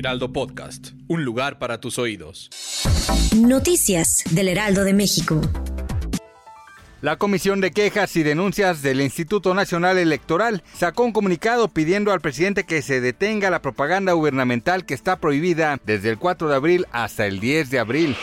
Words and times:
Heraldo 0.00 0.32
Podcast, 0.32 0.92
un 1.08 1.26
lugar 1.26 1.58
para 1.58 1.78
tus 1.78 1.98
oídos. 1.98 2.48
Noticias 3.36 4.24
del 4.30 4.48
Heraldo 4.48 4.82
de 4.82 4.94
México. 4.94 5.42
La 7.02 7.16
Comisión 7.16 7.60
de 7.60 7.70
Quejas 7.70 8.16
y 8.16 8.22
Denuncias 8.22 8.80
del 8.80 9.02
Instituto 9.02 9.52
Nacional 9.52 9.98
Electoral 9.98 10.62
sacó 10.72 11.04
un 11.04 11.12
comunicado 11.12 11.68
pidiendo 11.68 12.12
al 12.12 12.22
presidente 12.22 12.64
que 12.64 12.80
se 12.80 13.02
detenga 13.02 13.50
la 13.50 13.60
propaganda 13.60 14.14
gubernamental 14.14 14.86
que 14.86 14.94
está 14.94 15.16
prohibida 15.16 15.78
desde 15.84 16.08
el 16.08 16.16
4 16.16 16.48
de 16.48 16.54
abril 16.54 16.86
hasta 16.92 17.26
el 17.26 17.38
10 17.38 17.68
de 17.68 17.78
abril. 17.78 18.16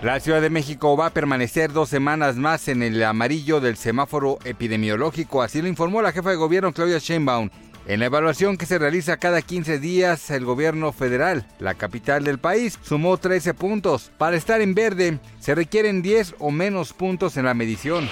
La 0.00 0.18
Ciudad 0.20 0.40
de 0.40 0.50
México 0.50 0.96
va 0.96 1.06
a 1.06 1.12
permanecer 1.14 1.72
dos 1.72 1.90
semanas 1.90 2.36
más 2.36 2.68
en 2.68 2.82
el 2.82 3.02
amarillo 3.02 3.60
del 3.60 3.76
semáforo 3.76 4.38
epidemiológico, 4.44 5.42
así 5.42 5.60
lo 5.60 5.68
informó 5.68 6.00
la 6.00 6.12
jefa 6.12 6.30
de 6.30 6.36
gobierno 6.36 6.72
Claudia 6.72 6.98
Sheinbaum. 6.98 7.50
En 7.88 8.00
la 8.00 8.06
evaluación 8.06 8.56
que 8.56 8.66
se 8.66 8.80
realiza 8.80 9.16
cada 9.16 9.42
15 9.42 9.78
días, 9.78 10.30
el 10.30 10.44
gobierno 10.44 10.90
federal, 10.90 11.46
la 11.60 11.74
capital 11.74 12.24
del 12.24 12.38
país, 12.38 12.80
sumó 12.82 13.16
13 13.16 13.54
puntos. 13.54 14.10
Para 14.18 14.36
estar 14.36 14.60
en 14.60 14.74
verde, 14.74 15.20
se 15.38 15.54
requieren 15.54 16.02
10 16.02 16.34
o 16.40 16.50
menos 16.50 16.92
puntos 16.92 17.36
en 17.36 17.44
la 17.44 17.54
medición. 17.54 18.10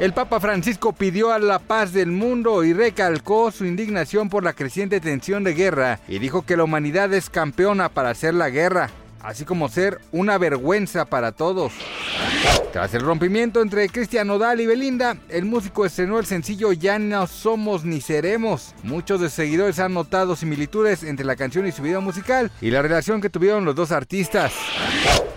El 0.00 0.12
Papa 0.12 0.38
Francisco 0.38 0.92
pidió 0.92 1.32
a 1.32 1.38
la 1.38 1.58
paz 1.58 1.94
del 1.94 2.10
mundo 2.10 2.62
y 2.62 2.74
recalcó 2.74 3.50
su 3.50 3.64
indignación 3.64 4.28
por 4.28 4.44
la 4.44 4.52
creciente 4.52 5.00
tensión 5.00 5.44
de 5.44 5.54
guerra 5.54 6.00
y 6.06 6.18
dijo 6.18 6.42
que 6.42 6.58
la 6.58 6.64
humanidad 6.64 7.12
es 7.14 7.30
campeona 7.30 7.88
para 7.88 8.10
hacer 8.10 8.34
la 8.34 8.50
guerra, 8.50 8.90
así 9.22 9.44
como 9.44 9.68
ser 9.68 10.00
una 10.12 10.38
vergüenza 10.38 11.04
para 11.04 11.32
todos. 11.32 11.72
Tras 12.72 12.94
el 12.94 13.02
rompimiento 13.02 13.62
entre 13.62 13.88
Cristian 13.88 14.28
Nodal 14.28 14.60
y 14.60 14.66
Belinda, 14.66 15.16
el 15.28 15.44
músico 15.44 15.84
estrenó 15.84 16.18
el 16.18 16.26
sencillo 16.26 16.72
Ya 16.72 16.98
no 16.98 17.26
somos 17.26 17.84
ni 17.84 18.00
seremos. 18.00 18.74
Muchos 18.82 19.20
de 19.20 19.28
sus 19.28 19.34
seguidores 19.34 19.78
han 19.78 19.94
notado 19.94 20.36
similitudes 20.36 21.02
entre 21.02 21.26
la 21.26 21.36
canción 21.36 21.66
y 21.66 21.72
su 21.72 21.82
video 21.82 22.00
musical 22.00 22.50
y 22.60 22.70
la 22.70 22.82
relación 22.82 23.20
que 23.20 23.30
tuvieron 23.30 23.64
los 23.64 23.74
dos 23.74 23.90
artistas. 23.90 24.52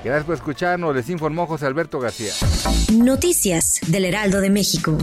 Gracias 0.04 0.26
por 0.26 0.36
escucharnos, 0.36 0.95
les 0.95 1.09
informó 1.09 1.48
José 1.48 1.66
Alberto 1.66 2.00
García. 2.00 2.34
Noticias 2.94 3.80
del 3.88 4.06
Heraldo 4.06 4.42
de 4.42 4.50
México. 4.50 4.98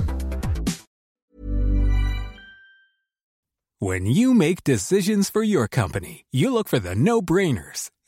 When 3.82 4.04
you 4.04 4.34
make 4.34 4.62
decisions 4.62 5.30
for 5.30 5.42
your 5.42 5.66
company, 5.66 6.26
you 6.30 6.52
look 6.52 6.68
for 6.68 6.78
the 6.78 6.94
no-brainers. 6.94 7.90